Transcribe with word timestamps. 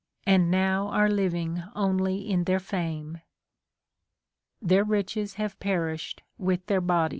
And 0.25 0.49
now 0.49 0.87
are 0.87 1.09
living 1.11 1.61
only 1.75 2.27
in 2.27 2.45
their 2.45 2.59
fame. 2.59 3.21
Theh 4.59 4.81
riches 4.83 5.35
have 5.35 5.59
perished 5.59 6.23
with 6.39 6.65
their 6.65 6.81
bodies. 6.81 7.09